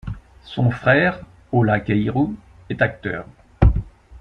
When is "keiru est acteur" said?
1.79-3.27